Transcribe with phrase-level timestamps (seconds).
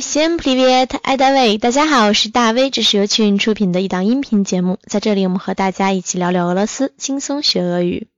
[0.00, 8.08] всем привет, I David，大家好，我是大 V，这是由趣云出品的一档音频节目，在这里我们和大家一起聊聊俄罗斯，轻松学俄语。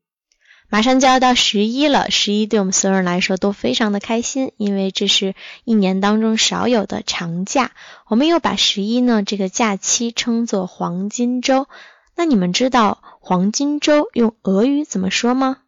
[0.70, 7.72] 马上就要到十一了，十一对我们所有人来说都非常的开心，因为这是一年当中少有的长假。
[8.08, 11.66] 我们又把十一呢这个假期称作黄金周。
[12.16, 15.58] 那你们知道黄金周用俄语怎么说吗？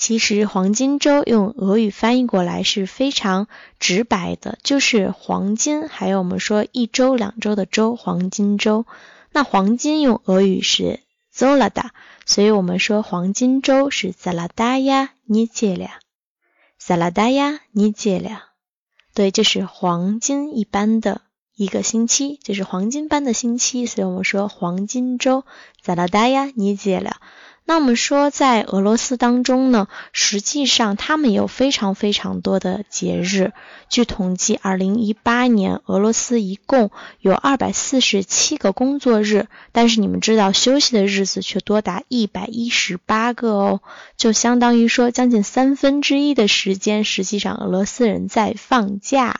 [0.00, 8.86] 其实黄金周用俄语翻译过来是非常直白的，就是黄金，还有我们说一周、两周的周，黄金周。
[9.30, 11.00] 那黄金用俄语是
[11.34, 11.90] zolada。
[12.24, 18.38] 所以我们说黄金周是 Zalada Niedziela，Zalada Niedziela，
[19.12, 21.20] 对，就是黄金一般的
[21.54, 25.44] 一个星期，就是黄金般的星期，所以我们说黄金周
[25.84, 27.12] Zalada Niedziela。
[27.70, 33.52] 那我们说，在俄罗斯当中呢，实际上他们有非常非常多的节日。
[33.88, 36.90] 据统计，二零一八年俄罗斯一共
[37.20, 43.80] 有二百四十七个工作日，但是你们知道，休息的日子却多达一百一十八个哦，
[44.16, 49.38] 就相当于说，将近三分之一的时间，实际上俄罗斯人在放假。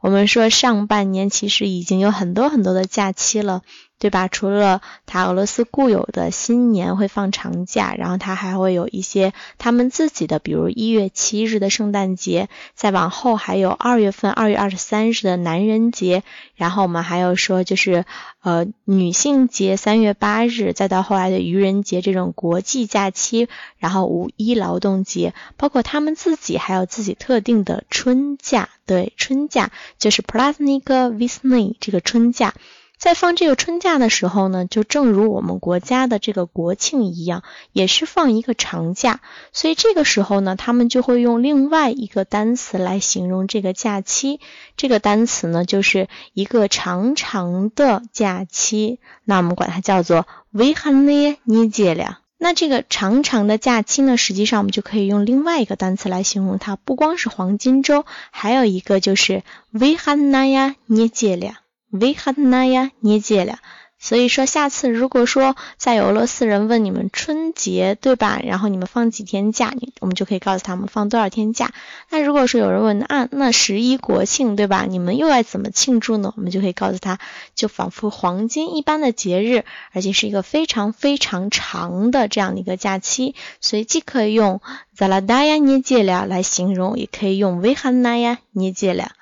[0.00, 3.60] 我们说，上半年其实已经有很多很多的假期了。
[3.98, 4.28] 对吧？
[4.28, 16.22] 除了他俄罗斯固有的新年会放长假，然后他还会有一些他们自己的，比如一月七日的圣诞节，再往后还有二月份二月二十三日的男人节，
[16.54, 18.04] 然后我们还有说就是
[18.42, 32.52] 呃女性节三月八日，再到后来的愚人节这种国际假期，然后五一劳动节，包括他们自己还有自己特定的春假，对，春假就是 p l a s n i k Visny 这个春假。
[32.98, 39.20] 在放这个春假的时候呢，就正如我们国家的这个国庆一样，也是放一个长假。
[39.52, 44.40] 所以这个时候呢，他们就会用另外一个单词来形容这个假期。
[44.78, 48.98] 这个单词呢，就是一个长长的假期。
[49.24, 56.76] 那我们管它叫做 v i h a n y n e d e l 那这个长长的假期呢，实际上我们就可以用另外一个单词来形容它。
[56.76, 61.54] 不光是黄金周，还有一个就是 v i h a n y n e d e l
[61.90, 63.58] 维哈那呀，捏戒了。
[63.98, 71.72] 所以说，下次如果说再有俄罗斯人问你们春节对吧，然后你们放几天假，你我们就可以告诉他们放多少天假。
[72.10, 76.34] 那如果说有人问啊，那十一国庆对吧，你们又爱怎么庆祝呢？
[76.36, 77.18] 我们就可以告诉他，
[77.54, 83.34] 就仿佛黄金一般的节日，而且是一个非常非常长的这样的一个假期。
[83.62, 84.60] 所以既可以用
[84.94, 89.12] Zalada 捏戒了来形容，也可以用维哈那呀捏戒了。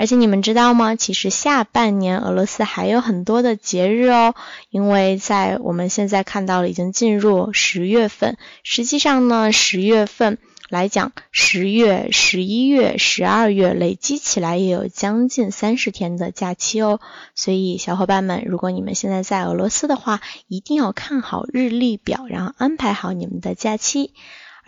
[0.00, 0.96] 而且你们知道吗？
[0.96, 4.34] 其实下半年俄罗斯还有很多的节日哦，
[4.70, 10.38] 因为在我们现在看到了已经进入十月份，实际上呢，十月份
[10.70, 16.98] 来讲，十月、十一月、十二月累积起来也有将近三十天的假期哦。
[17.34, 24.14] 所以小伙伴们，如果你们现在在俄罗斯的话，一定要看好日历表，然后安排好你们的假期。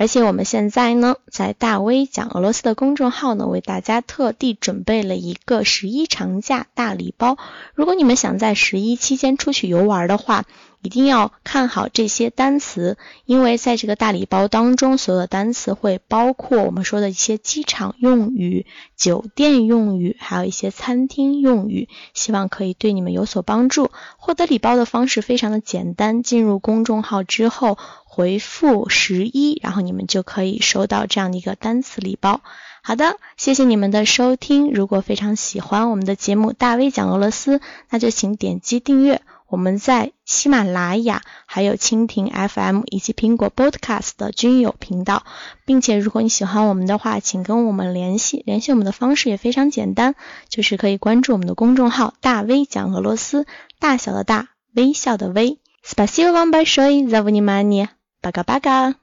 [0.03, 7.39] 而且我们现在呢，在大 V 讲俄罗斯的公众号呢，为大家特地准备了一个十一长假大礼包。
[7.73, 10.45] 如果你们想在十一期间出去游玩的话，
[10.83, 18.67] 一定要看好这些单词，因为在这个大礼包当中，所有的单词会包括我们说的一些机场用语、
[18.97, 23.93] 酒店用语，还有一些餐厅用语，希望可以对你们有所帮助。
[24.17, 32.41] 获得礼包的方式非常的简单，进入公众号之后回复十一，然后你们就可以收到这样的一个单词礼包。
[32.84, 34.72] 好的，谢谢你们的收听。
[34.72, 37.58] 如果非常喜欢我们的节目《大 V 讲俄罗斯》，
[37.90, 39.22] 那就请点击订阅。
[39.50, 45.24] 我们在喜马拉雅、还有蜻蜓 FM 以及苹果 Podcast 的均有频道，
[45.66, 48.44] 并且如果你喜欢我们的话，请跟我们联系。
[48.46, 50.16] 联系我们的方式也非常简单，
[50.50, 53.48] 就是可以关注我们的公众号“大 V 讲俄罗斯”，
[53.80, 55.60] 大小的大，微笑的微。
[55.82, 57.88] Спасибо вам большое за внимание.
[58.22, 59.01] Пока-пока.